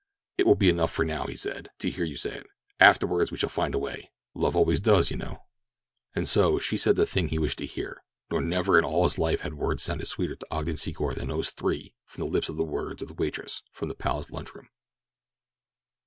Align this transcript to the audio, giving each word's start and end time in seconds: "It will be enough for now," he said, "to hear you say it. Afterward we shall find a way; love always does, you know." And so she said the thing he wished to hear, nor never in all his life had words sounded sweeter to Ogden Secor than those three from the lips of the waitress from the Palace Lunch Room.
"It 0.39 0.47
will 0.47 0.55
be 0.55 0.67
enough 0.67 0.91
for 0.91 1.05
now," 1.05 1.25
he 1.27 1.35
said, 1.35 1.69
"to 1.77 1.89
hear 1.91 2.05
you 2.05 2.15
say 2.15 2.33
it. 2.37 2.47
Afterward 2.79 3.29
we 3.29 3.37
shall 3.37 3.49
find 3.49 3.75
a 3.75 3.77
way; 3.77 4.09
love 4.33 4.55
always 4.55 4.79
does, 4.79 5.11
you 5.11 5.15
know." 5.17 5.43
And 6.15 6.27
so 6.27 6.57
she 6.57 6.75
said 6.75 6.95
the 6.95 7.05
thing 7.05 7.27
he 7.27 7.37
wished 7.37 7.59
to 7.59 7.67
hear, 7.67 8.01
nor 8.31 8.41
never 8.41 8.79
in 8.79 8.83
all 8.83 9.03
his 9.03 9.19
life 9.19 9.41
had 9.41 9.53
words 9.53 9.83
sounded 9.83 10.07
sweeter 10.07 10.35
to 10.37 10.47
Ogden 10.49 10.77
Secor 10.77 11.13
than 11.13 11.27
those 11.27 11.51
three 11.51 11.93
from 12.07 12.23
the 12.25 12.31
lips 12.31 12.49
of 12.49 12.57
the 12.57 12.63
waitress 12.65 13.61
from 13.71 13.89
the 13.89 13.93
Palace 13.95 14.31
Lunch 14.31 14.55
Room. 14.55 14.69